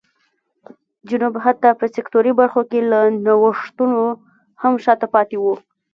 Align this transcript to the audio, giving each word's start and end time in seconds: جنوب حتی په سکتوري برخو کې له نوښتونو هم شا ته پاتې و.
جنوب 1.09 1.33
حتی 1.45 1.69
په 1.79 1.85
سکتوري 1.95 2.31
برخو 2.39 2.61
کې 2.69 2.79
له 2.91 2.99
نوښتونو 3.25 4.03
هم 4.61 4.73
شا 4.83 4.93
ته 5.01 5.07
پاتې 5.13 5.37
و. 5.39 5.45